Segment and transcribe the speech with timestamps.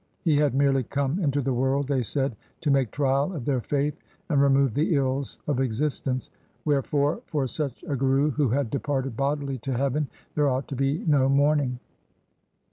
[0.23, 3.99] He had merely come into the world, they said, to make trial of their faith,
[4.29, 6.31] and remove the ills of existence.
[6.65, 11.05] Wherefore for such a Guru who had departed bodily to heaven, there ought to be
[11.05, 11.77] no mourning.